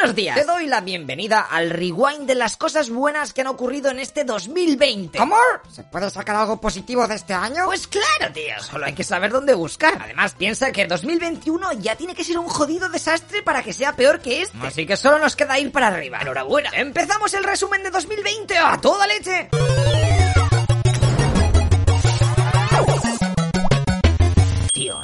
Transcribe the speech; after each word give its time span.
Buenos 0.00 0.16
días. 0.16 0.34
Te 0.34 0.44
doy 0.44 0.66
la 0.66 0.80
bienvenida 0.80 1.40
al 1.40 1.68
rewind 1.68 2.26
de 2.26 2.34
las 2.34 2.56
cosas 2.56 2.88
buenas 2.88 3.34
que 3.34 3.42
han 3.42 3.48
ocurrido 3.48 3.90
en 3.90 3.98
este 3.98 4.24
2020. 4.24 5.18
¿Cómo? 5.18 5.36
¿Se 5.70 5.82
puede 5.84 6.08
sacar 6.08 6.36
algo 6.36 6.58
positivo 6.58 7.06
de 7.06 7.16
este 7.16 7.34
año? 7.34 7.66
Pues 7.66 7.86
claro, 7.86 8.32
tío. 8.32 8.58
Solo 8.62 8.86
hay 8.86 8.94
que 8.94 9.04
saber 9.04 9.30
dónde 9.30 9.52
buscar. 9.52 9.98
Además, 10.00 10.34
piensa 10.38 10.72
que 10.72 10.86
2021 10.86 11.72
ya 11.74 11.96
tiene 11.96 12.14
que 12.14 12.24
ser 12.24 12.38
un 12.38 12.48
jodido 12.48 12.88
desastre 12.88 13.42
para 13.42 13.62
que 13.62 13.74
sea 13.74 13.94
peor 13.94 14.20
que 14.20 14.42
este. 14.42 14.56
Así 14.66 14.86
que 14.86 14.96
solo 14.96 15.18
nos 15.18 15.36
queda 15.36 15.58
ir 15.58 15.70
para 15.70 15.88
arriba. 15.88 16.20
Enhorabuena. 16.22 16.70
Empezamos 16.72 17.34
el 17.34 17.44
resumen 17.44 17.82
de 17.82 17.90
2020 17.90 18.56
a 18.56 18.80
toda 18.80 19.06
leche. 19.06 19.50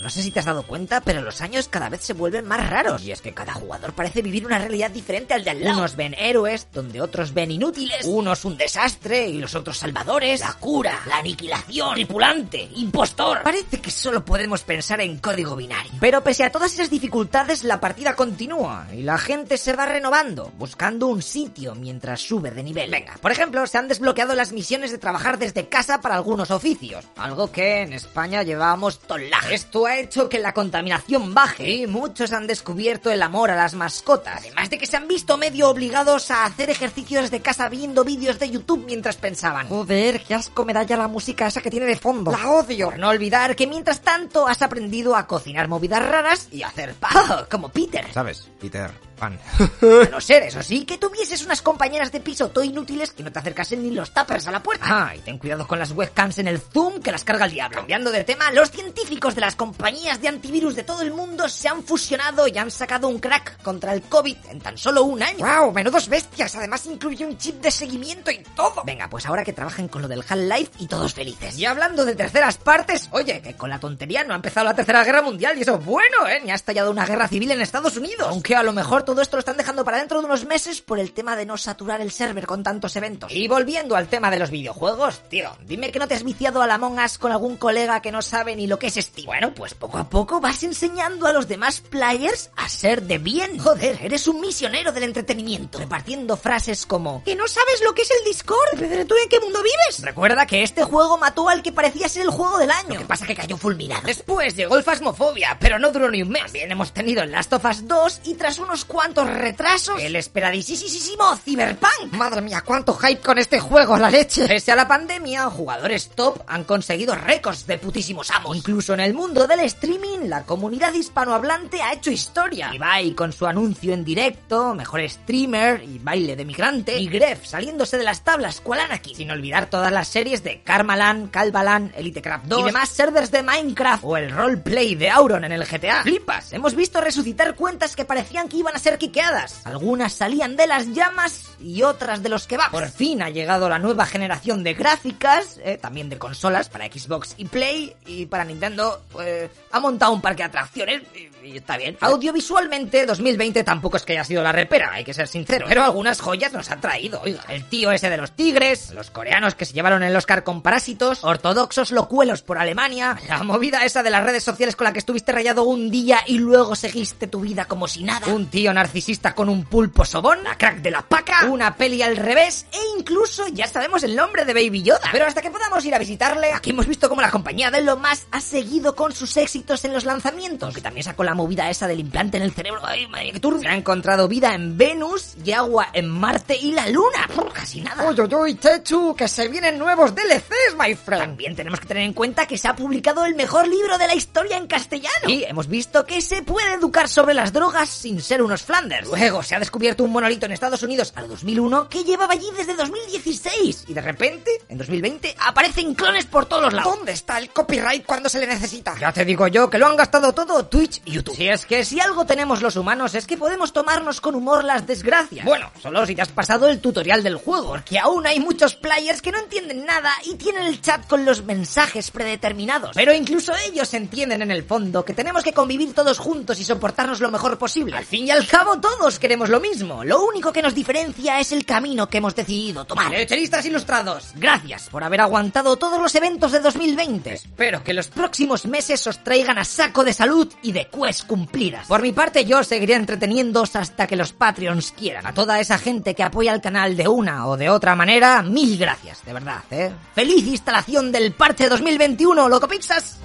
No 0.06 0.10
sé 0.10 0.23
si 0.23 0.30
te 0.30 0.38
has 0.38 0.45
dado 0.45 0.62
cuenta, 0.62 1.01
pero 1.01 1.20
los 1.20 1.41
años 1.41 1.66
cada 1.66 1.88
vez 1.88 2.01
se 2.01 2.12
vuelven 2.12 2.46
más 2.46 2.70
raros. 2.70 3.02
Y 3.02 3.10
es 3.10 3.20
que 3.20 3.34
cada 3.34 3.55
jugador 3.55 3.92
parece 3.92 4.23
vivir 4.23 4.46
una 4.46 4.60
realidad 4.60 4.88
diferente 4.88 5.34
al 5.34 5.42
de 5.42 5.51
al 5.51 5.65
lado. 5.65 5.79
Unos 5.79 5.96
ven 5.96 6.15
héroes, 6.16 6.69
donde 6.73 7.01
otros 7.01 7.35
ven 7.35 7.51
inútiles. 7.51 8.04
Unos 8.04 8.45
un 8.45 8.57
desastre 8.57 9.27
y 9.27 9.38
los 9.38 9.57
otros 9.57 9.79
salvadores. 9.79 10.38
La 10.38 10.52
cura, 10.52 11.01
la 11.09 11.16
aniquilación, 11.16 11.95
tripulante, 11.95 12.68
impostor. 12.77 13.43
Parece 13.43 13.80
que 13.80 13.90
solo 13.90 14.24
podemos 14.24 14.62
pensar 14.62 15.01
en 15.01 15.18
código 15.18 15.57
binario. 15.57 15.90
Pero 15.99 16.23
pese 16.23 16.45
a 16.45 16.52
todas 16.52 16.73
esas 16.73 16.88
dificultades, 16.88 17.65
la 17.65 17.80
partida 17.80 18.15
continúa 18.15 18.87
y 18.93 19.02
la 19.02 19.18
gente 19.18 19.59
se 19.59 19.73
va 19.73 19.87
renovando, 19.87 20.52
buscando 20.57 21.09
un 21.09 21.21
sitio 21.21 21.74
mientras 21.74 22.21
sube 22.21 22.52
de 22.52 22.62
nivel. 22.62 22.93
Venga, 22.93 23.16
por 23.21 23.32
ejemplo, 23.32 23.66
se 23.66 23.79
han 23.79 23.88
desbloqueado 23.88 24.37
las 24.37 24.52
misiones 24.52 24.93
de 24.93 24.99
trabajar 24.99 25.37
desde 25.40 25.68
casa 25.68 26.01
para 26.01 26.15
algunos 26.15 26.52
oficios. 26.52 27.04
Algo 27.16 27.51
que 27.51 27.82
en 27.82 27.93
España 27.93 28.45
llevábamos 28.45 29.01
tolaje. 29.01 29.57
Esto 29.57 29.88
ha 29.97 30.01
hecho 30.01 30.29
que 30.29 30.39
la 30.39 30.52
contaminación 30.52 31.33
baje 31.33 31.71
y 31.71 31.87
muchos 31.87 32.33
han 32.33 32.47
descubierto 32.47 33.11
el 33.11 33.23
amor 33.23 33.51
a 33.51 33.57
las 33.57 33.75
mascotas. 33.75 34.41
Además 34.41 34.69
de 34.69 34.79
que 34.79 34.87
se 34.87 34.97
han 34.97 35.09
visto 35.09 35.39
medio 35.39 35.71
obligados 35.71 36.30
a 36.30 36.45
hacer 36.45 36.69
ejercicios 36.69 37.30
de 37.30 37.41
casa 37.41 37.69
viendo 37.69 38.05
vídeos 38.05 38.39
de 38.39 38.51
YouTube 38.51 38.85
mientras 38.87 39.17
pensaban. 39.17 39.69
Joder, 39.69 40.23
qué 40.23 40.35
asco 40.35 40.65
me 40.65 40.74
da 40.74 40.83
ya 40.83 40.97
la 40.97 41.09
música 41.09 41.47
esa 41.47 41.63
que 41.63 41.71
tiene 41.71 41.87
de 41.87 41.97
fondo. 41.97 42.30
La 42.30 42.51
odio. 42.51 42.91
Por 42.91 42.99
no 42.99 43.09
olvidar 43.09 43.57
que 43.57 43.67
mientras 43.67 44.02
tanto 44.02 44.47
has 44.47 44.61
aprendido 44.61 45.17
a 45.17 45.27
cocinar 45.27 45.67
movidas 45.69 46.07
raras 46.07 46.49
y 46.52 46.63
a 46.63 46.69
hacer 46.69 46.95
pan, 46.95 47.47
como 47.51 47.71
Peter. 47.71 48.07
¿Sabes? 48.13 48.49
Peter 48.61 49.05
Pan. 49.16 49.38
A 49.59 50.10
no 50.10 50.20
ser, 50.20 50.45
eso 50.45 50.62
sí, 50.62 50.84
que 50.84 50.98
tuvieses 50.98 51.45
unas 51.45 51.62
compañeras 51.62 52.12
de 52.12 52.20
piso 52.20 52.48
todo 52.48 52.64
inútiles 52.64 53.12
que 53.12 53.22
no 53.22 53.32
te 53.32 53.38
acercasen 53.38 53.82
ni 53.82 53.90
los 53.90 54.10
tappers 54.12 54.46
a 54.46 54.50
la 54.50 54.62
puerta. 54.62 54.84
Ah, 54.88 55.16
y 55.16 55.20
ten 55.20 55.38
cuidado 55.38 55.66
con 55.66 55.78
las 55.78 55.92
webcams 55.92 56.38
en 56.38 56.48
el 56.48 56.60
Zoom 56.60 57.00
que 57.00 57.12
las 57.12 57.24
carga 57.24 57.46
el 57.46 57.52
diablo. 57.52 57.78
Cambiando 57.78 58.10
de 58.10 58.24
tema, 58.24 58.50
los 58.52 58.70
científicos 58.70 59.34
de 59.34 59.40
las 59.40 59.56
compañías 59.56 60.20
de 60.20 60.28
antivirus 60.28 60.76
de 60.76 60.84
todo 60.84 61.02
el 61.02 61.12
mundo 61.12 61.48
se 61.48 61.68
han 61.68 61.82
fusionado 61.82 62.46
y 62.46 62.56
han 62.59 62.70
sacado 62.70 63.09
un 63.09 63.18
crack 63.18 63.62
contra 63.62 63.92
el 63.92 64.03
COVID 64.03 64.37
en 64.50 64.60
tan 64.60 64.78
solo 64.78 65.04
un 65.04 65.22
año. 65.22 65.44
¡Wow! 65.44 65.72
Menudos 65.72 66.09
bestias. 66.09 66.54
Además 66.56 66.84
incluye 66.87 67.25
un 67.25 67.38
chip 67.38 67.60
de 67.60 67.70
seguimiento 67.70 68.31
y 68.31 68.38
todo. 68.54 68.82
Venga, 68.84 69.09
pues 69.09 69.26
ahora 69.26 69.44
que 69.44 69.53
trabajen 69.53 69.88
con 69.88 70.03
lo 70.03 70.09
del 70.09 70.20
Half-Life 70.20 70.72
y 70.78 70.87
todos 70.87 71.15
felices. 71.15 71.59
Y 71.59 71.65
hablando 71.65 72.05
de 72.05 72.15
terceras 72.15 72.59
partes, 72.59 73.09
oye, 73.12 73.41
que 73.41 73.56
con 73.56 73.71
la 73.71 73.78
tontería 73.78 74.25
no 74.25 74.32
ha 74.32 74.37
empezado 74.37 74.65
la 74.65 74.75
tercera 74.75 75.05
guerra 75.05 75.22
mundial 75.22 75.56
y 75.59 75.62
eso 75.62 75.76
es 75.76 75.84
bueno, 75.84 76.26
¿eh? 76.28 76.41
Ni 76.44 76.50
ha 76.50 76.55
estallado 76.55 76.91
una 76.91 77.06
guerra 77.06 77.28
civil 77.28 77.50
en 77.50 77.60
Estados 77.60 77.97
Unidos. 77.97 78.26
Aunque 78.28 78.55
a 78.55 78.62
lo 78.62 78.72
mejor 78.72 79.05
todo 79.06 79.22
esto 79.22 79.37
lo 79.37 79.39
están 79.39 79.56
dejando 79.56 79.84
para 79.84 79.99
dentro 79.99 80.21
de 80.21 80.27
unos 80.27 80.44
meses 80.44 80.83
por 80.83 80.99
el 80.99 81.12
tema 81.12 81.37
de 81.37 81.47
no 81.47 81.56
saturar 81.56 82.03
el 82.03 82.11
server 82.11 82.47
con 82.47 82.62
tantos 82.62 82.94
eventos. 82.97 83.33
Y 83.33 83.49
volviendo 83.49 83.97
al 83.97 84.09
tema 84.09 84.31
de 84.31 84.39
los 84.39 84.50
videojuegos, 84.50 85.22
tío, 85.31 85.56
dime 85.65 85.91
que 85.91 85.99
no 85.99 86.09
te 86.09 86.15
has 86.15 86.25
viciado 86.25 86.61
a 86.61 86.67
la 86.67 86.75
Among 86.75 86.99
con 87.19 87.33
algún 87.33 87.56
colega 87.56 88.03
que 88.03 88.12
no 88.12 88.21
sabe 88.21 88.56
ni 88.56 88.67
lo 88.67 88.78
que 88.78 88.89
es 88.89 88.94
Steam. 88.94 89.27
Bueno, 89.27 89.55
pues 89.55 89.75
poco 89.75 89.97
a 89.97 90.11
poco 90.11 90.41
vas 90.41 90.62
enseñando 90.62 91.27
a 91.27 91.33
los 91.33 91.49
demás 91.49 91.81
players 91.81 92.50
a 92.56 92.69
ser 92.69 93.03
de 93.03 93.19
bien. 93.19 93.59
Joder, 93.59 93.99
eres 94.03 94.27
un 94.27 94.41
misionero 94.41 94.93
del 94.93 95.05
entretenimiento, 95.05 95.78
repartiendo 95.78 96.37
frases 96.37 96.84
como 96.84 97.23
¿Que 97.25 97.37
no 97.37 97.47
sabes 97.47 97.83
lo 97.84 97.94
que 97.94 98.03
es 98.03 98.11
el 98.11 98.25
Discord? 98.25 98.78
¿Pero 98.78 99.06
tú 99.06 99.15
en 99.23 99.28
qué 99.28 99.41
mundo 99.41 99.61
vives? 99.62 100.03
Recuerda 100.03 100.47
que 100.47 100.62
este 100.62 100.83
juego 100.83 101.17
mató 101.17 101.49
al 101.49 101.62
que 101.62 101.73
parecía 101.73 102.09
ser 102.09 102.23
el 102.23 102.31
juego 102.31 102.59
del 102.59 102.71
año. 102.71 102.94
Lo 102.94 103.00
que 103.00 103.06
pasa 103.06 103.27
que 103.27 103.37
cayó 103.37 103.56
fulminado. 103.56 104.03
Después 104.05 104.56
llegó 104.56 104.77
el 104.77 104.83
Fasmofobia, 104.83 105.56
pero 105.61 105.78
no 105.78 105.93
duró 105.93 106.11
ni 106.11 106.23
un 106.23 106.31
mes. 106.31 106.43
También 106.43 106.73
hemos 106.73 106.93
tenido 106.93 107.23
el 107.23 107.31
Last 107.31 107.53
of 107.53 107.65
Us 107.65 107.87
2 107.87 108.21
y 108.25 108.34
tras 108.34 108.59
unos 108.59 108.84
cuantos 108.84 108.96
retrasos, 109.25 110.03
el 110.03 110.17
esperadísimo 110.17 111.37
Cyberpunk. 111.37 112.12
Madre 112.12 112.41
mía, 112.41 112.62
cuánto 112.65 112.95
hype 112.95 113.21
con 113.21 113.39
este 113.39 113.61
juego, 113.61 113.97
la 113.97 114.11
leche. 114.11 114.47
Pese 114.47 114.73
a 114.73 114.77
la 114.77 114.89
pandemia, 114.89 115.45
jugadores 115.51 116.11
top 116.15 116.43
han 116.47 116.65
conseguido 116.65 117.15
récords 117.15 117.67
de 117.67 117.79
putísimos 117.79 118.31
amos. 118.31 118.56
Incluso 118.56 118.95
en 118.95 119.01
el 119.01 119.15
mundo 119.15 119.47
del 119.47 119.61
streaming, 119.61 120.29
la 120.29 120.45
comunidad 120.45 120.93
hispanohablante 120.93 121.83
ha 121.83 121.93
hecho 121.93 122.11
historia. 122.11 122.71
Ibai 122.75 123.12
con 123.12 123.33
su 123.33 123.47
anuncio 123.47 123.93
en 123.93 124.05
directo, 124.05 124.75
mejor 124.75 125.09
streamer 125.09 125.83
y 125.83 125.99
baile 125.99 126.37
de 126.37 126.45
migrante. 126.45 126.99
Y 126.99 127.09
Gref 127.09 127.47
saliéndose 127.47 127.99
de 127.99 128.05
las 128.05 128.25
tablas, 128.25 128.61
cual 128.61 128.81
Anarchy. 128.81 129.15
Sin 129.15 129.31
olvidar 129.31 129.71
todas 129.71 129.93
las 129.93 130.09
series 130.09 130.43
de 130.43 130.62
Karmalan, 130.62 131.29
Calvalan, 131.29 131.93
Elitecraft 131.97 132.47
2 132.47 132.61
y 132.61 132.65
demás 132.65 132.89
servers 132.89 133.31
de 133.31 133.43
Minecraft 133.43 134.05
o 134.05 134.17
el 134.17 134.31
roleplay 134.31 134.95
de 134.95 135.11
Auron 135.11 135.45
en 135.45 135.53
el 135.53 135.65
GTA. 135.65 136.03
Flipas, 136.03 136.53
hemos 136.53 136.75
visto 136.75 137.01
resucitar 137.01 137.55
cuentas 137.55 137.95
que 137.95 138.05
parecían 138.05 138.49
que 138.49 138.59
iban 138.59 138.75
a 138.75 138.79
ser 138.87 138.99
quiqueadas. 138.99 139.67
Algunas 139.67 140.13
salían 140.13 140.55
de 140.55 140.69
las 140.69 140.87
llamas 140.95 141.57
y 141.61 141.83
otras 141.83 142.23
de 142.23 142.29
los 142.29 142.47
que 142.47 142.57
va. 142.57 142.71
Por 142.71 142.89
fin 142.89 143.21
ha 143.21 143.31
llegado 143.31 143.69
la 143.69 143.81
nueva 143.81 144.07
generación 144.07 144.63
de 144.63 144.75
gráficas, 144.75 145.59
eh, 145.65 145.77
también 145.77 146.09
de 146.09 146.19
consolas 146.19 146.69
para 146.69 146.87
Xbox 146.87 147.35
y 147.37 147.47
Play 147.47 147.97
y 148.07 148.27
para 148.27 148.45
Nintendo 148.45 149.03
pues, 149.11 149.51
ha 149.73 149.81
montado 149.81 150.13
un 150.13 150.21
parque 150.21 150.45
de 150.45 150.49
atracciones 150.51 151.03
y, 151.17 151.49
y 151.49 151.57
está 151.57 151.77
bien. 151.77 151.97
Audiovisualmente 152.01 153.07
2020 153.07 153.65
tampoco 153.65 153.97
es 153.97 154.05
que 154.05 154.13
haya 154.13 154.25
sido 154.25 154.43
la 154.43 154.53
repera, 154.53 154.93
hay 154.93 155.05
que 155.05 155.15
ser 155.15 155.29
sincero, 155.29 155.67
pero 155.69 155.83
algunas 155.83 156.21
joyas 156.21 156.53
nos 156.53 156.71
ha 156.71 156.77
traído. 156.77 157.21
Oiga, 157.23 157.43
el 157.49 157.65
tío 157.65 157.91
ese 157.93 158.11
de 158.11 158.17
los 158.17 158.33
tigres, 158.33 158.93
los 158.93 159.11
coreanos 159.11 159.55
que 159.55 159.65
se 159.65 159.73
llevaron 159.73 160.03
el 160.03 160.15
Oscar 160.15 160.45
con 160.45 160.63
Parásitos, 160.63 161.25
ortodoxos 161.25 161.91
locuelos 161.91 162.43
por 162.43 162.59
Alemania, 162.59 163.19
la 163.29 163.43
movida 163.43 163.85
esa 163.85 164.03
de 164.03 164.11
las 164.11 164.25
redes 164.25 164.45
sociales 164.45 164.77
con 164.77 164.85
la 164.85 164.93
que 164.93 164.99
estuviste 164.99 165.33
rayado 165.33 165.65
un 165.65 165.91
día 165.91 166.21
y 166.27 166.39
luego 166.39 166.75
seguiste 166.75 167.27
tu 167.27 167.41
vida 167.41 167.67
como 167.67 167.89
si 167.89 168.03
nada, 168.03 168.29
un 168.29 168.47
tío 168.47 168.73
narcisista 168.76 169.34
con 169.34 169.48
un 169.48 169.64
pulpo 169.64 170.04
sobón, 170.04 170.44
la 170.44 170.56
crack 170.59 170.82
de 170.82 170.91
la 170.91 171.00
paca, 171.00 171.47
una 171.47 171.76
peli 171.76 172.03
al 172.03 172.14
revés 172.14 172.66
e 172.70 172.98
incluso 172.98 173.48
ya 173.48 173.66
sabemos 173.66 174.03
el 174.03 174.14
nombre 174.14 174.44
de 174.44 174.53
Baby 174.53 174.82
Yoda. 174.82 175.09
Pero 175.10 175.25
hasta 175.25 175.41
que 175.41 175.50
podamos 175.50 175.82
ir 175.87 175.94
a 175.94 175.98
visitarle, 175.98 176.53
aquí 176.53 176.70
hemos 176.70 176.87
visto 176.87 177.09
cómo 177.09 177.22
la 177.22 177.31
compañía 177.31 177.70
de 177.70 177.78
Elon 177.78 178.00
Musk 178.00 178.25
ha 178.31 178.41
seguido 178.41 178.94
con 178.94 179.12
sus 179.12 179.34
éxitos 179.38 179.82
en 179.87 179.94
los 179.94 180.04
lanzamientos, 180.04 180.75
que 180.75 180.82
también 180.82 181.04
sacó 181.04 181.25
la 181.25 181.34
movida 181.34 181.70
esa 181.70 181.87
del 181.87 182.00
implante 182.00 182.37
en 182.37 182.42
el 182.42 182.53
cerebro, 182.53 182.82
ay 182.84 183.06
madre 183.09 183.32
que 183.32 183.41
turbio. 183.41 183.69
Ha 183.70 183.75
encontrado 183.75 184.28
vida 184.28 184.54
en 184.54 184.76
Venus 184.76 185.37
y 185.43 185.53
agua 185.53 185.88
en 185.94 186.10
Marte 186.10 186.56
y 186.56 186.72
la 186.72 186.87
Luna, 186.88 187.26
casi 187.54 187.81
nada. 187.81 188.06
Uy, 188.06 188.20
uy, 188.20 188.34
uy, 188.34 188.54
Techu, 188.56 189.14
que 189.16 189.26
se 189.26 189.48
vienen 189.48 189.78
nuevos 189.78 190.14
DLCs, 190.14 190.76
my 190.78 190.94
friend. 190.94 191.22
También 191.22 191.56
tenemos 191.56 191.81
que 191.81 191.87
tener 191.87 192.03
en 192.03 192.12
cuenta 192.12 192.47
que 192.47 192.58
se 192.58 192.69
ha 192.69 192.76
publicado 192.76 193.25
el 193.25 193.34
mejor 193.34 193.66
libro 193.66 193.97
de 193.97 194.06
la 194.06 194.14
historia 194.14 194.58
en 194.58 194.66
castellano. 194.66 195.28
Y 195.28 195.44
hemos 195.44 195.66
visto 195.66 196.04
que 196.04 196.20
se 196.20 196.43
puede 196.43 196.75
educar 196.75 197.08
sobre 197.08 197.32
las 197.32 197.54
drogas 197.54 197.88
sin 197.88 198.20
ser 198.20 198.43
unos 198.43 198.66
Flanders. 198.66 199.06
Luego 199.06 199.43
se 199.43 199.55
ha 199.55 199.61
descubierto 199.61 200.02
un 200.02 200.11
monolito 200.11 200.46
en 200.46 200.52
Estados 200.52 200.82
Unidos 200.82 201.12
al 201.14 201.29
2001 201.29 201.88
que 201.88 202.02
llevaba 202.02 202.35
allí 202.35 202.49
desde 202.56 202.75
2016. 202.75 203.85
Y 203.87 203.94
de 203.94 204.00
repente, 204.00 204.50
en 204.69 204.76
2020, 204.76 205.37
aparecen 205.38 205.94
clones 205.94 206.26
por 206.26 206.46
todos 206.46 206.73
lados. 206.73 206.96
¿Dónde 206.96 207.12
está 207.12 207.38
el 207.38 207.50
copyright 207.50 208.05
cuando 208.05 208.29
se 208.29 208.41
le 208.41 208.46
necesita? 208.49 208.96
Ya 208.99 209.12
te 209.12 209.25
digo 209.25 209.46
yo 209.46 209.70
que 209.70 209.79
lo 209.79 209.87
han 209.87 209.96
gastado 209.96 210.32
todo 210.32 210.67
Twitch 210.67 211.00
y 211.05 211.12
YouTube. 211.12 211.37
Si 211.37 211.49
es 211.49 211.64
que 211.64 211.85
si 211.85 212.00
algo 212.00 212.26
tenemos 212.26 212.61
los 212.61 212.75
humanos 212.75 213.14
es 213.14 213.26
que 213.26 213.37
podemos 213.37 213.73
tomarnos 213.73 214.20
con 214.20 214.35
humor 214.35 214.64
las 214.64 214.85
desgracias. 214.87 215.44
Bueno, 215.44 215.70
solo 215.81 216.05
si 216.05 216.17
te 216.17 216.23
has 216.23 216.32
pasado 216.32 216.69
el 216.69 216.81
tutorial 216.81 217.23
del 217.23 217.37
juego, 217.37 217.69
porque 217.69 218.00
aún 218.00 218.26
hay 218.26 218.41
muchos 218.41 218.75
players 218.75 219.23
que 219.23 219.31
no 219.31 219.38
entienden 219.38 219.85
nada 219.85 220.11
y 220.25 220.35
tienen 220.35 220.64
el 220.64 220.81
chat 220.81 221.06
con 221.06 221.25
los 221.25 221.44
mensajes 221.44 222.11
predeterminados. 222.11 222.96
Pero 222.96 223.14
incluso 223.14 223.52
ellos 223.69 223.94
entienden 223.94 224.43
en 224.43 224.50
el 224.50 224.64
fondo 224.64 225.05
que 225.05 225.14
tenemos 225.14 225.44
que 225.44 225.52
convivir 225.52 225.94
todos 225.94 226.19
juntos 226.19 226.58
y 226.58 226.64
soportarnos 226.64 227.20
lo 227.20 227.31
mejor 227.31 227.58
posible. 227.58 227.96
Al 227.96 228.05
fin 228.05 228.26
y 228.26 228.31
al 228.31 228.46
cabo, 228.46 228.56
cabo 228.56 228.81
todos 228.81 229.19
queremos 229.19 229.50
lo 229.50 229.61
mismo. 229.61 230.03
Lo 230.03 230.25
único 230.25 230.50
que 230.50 230.62
nos 230.62 230.75
diferencia 230.75 231.38
es 231.38 231.53
el 231.53 231.67
camino 231.67 232.08
que 232.08 232.17
hemos 232.17 232.35
decidido 232.35 232.87
tomar. 232.87 233.11
Lecheristas 233.11 233.67
ilustrados, 233.67 234.32
gracias 234.35 234.88
por 234.88 235.05
haber 235.05 235.20
aguantado 235.20 235.76
todos 235.76 236.00
los 236.00 236.14
eventos 236.14 236.53
de 236.53 236.61
2020. 236.61 237.35
Espero 237.35 237.85
que 237.85 237.93
los 237.93 238.08
próximos 238.08 238.64
meses 238.64 239.06
os 239.06 239.23
traigan 239.23 239.58
a 239.58 239.64
saco 239.67 240.05
de 240.05 240.14
salud 240.14 240.50
y 240.62 240.73
de 240.73 240.88
quest 240.88 241.26
cumplidas. 241.26 241.87
Por 241.87 242.00
mi 242.00 242.12
parte, 242.12 242.47
yo 242.47 242.64
seguiré 242.64 242.94
entreteniéndoos 242.94 243.76
hasta 243.76 244.06
que 244.06 244.17
los 244.17 244.32
Patreons 244.32 244.91
quieran. 244.93 245.26
A 245.26 245.35
toda 245.35 245.61
esa 245.61 245.76
gente 245.76 246.14
que 246.14 246.23
apoya 246.23 246.55
el 246.55 246.62
canal 246.62 246.97
de 246.97 247.08
una 247.08 247.47
o 247.49 247.58
de 247.58 247.69
otra 247.69 247.94
manera, 247.94 248.41
mil 248.41 248.79
gracias, 248.79 249.23
de 249.26 249.35
verdad, 249.35 249.64
¿eh? 249.70 249.93
¡Feliz 250.14 250.47
instalación 250.47 251.12
del 251.12 251.32
parche 251.32 251.69
2021, 251.69 252.49
Loco 252.49 252.67
Pixas! 252.67 253.19